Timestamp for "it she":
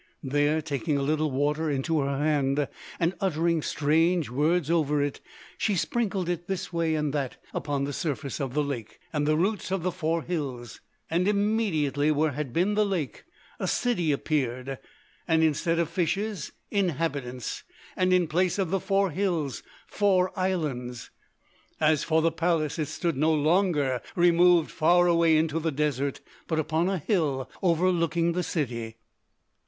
4.99-5.75